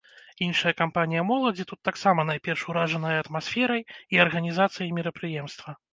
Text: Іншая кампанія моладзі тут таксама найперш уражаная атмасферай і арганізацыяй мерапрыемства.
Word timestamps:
Іншая 0.45 0.71
кампанія 0.79 1.25
моладзі 1.31 1.65
тут 1.71 1.79
таксама 1.89 2.25
найперш 2.31 2.63
уражаная 2.73 3.15
атмасферай 3.25 3.81
і 4.17 4.23
арганізацыяй 4.25 4.89
мерапрыемства. 5.01 5.77